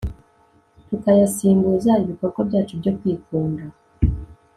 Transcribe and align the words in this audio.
tukayasimbuza 0.89 1.91
ibikorwa 2.03 2.39
byacu 2.47 2.73
byo 2.81 2.91
kwikunda 2.97 3.63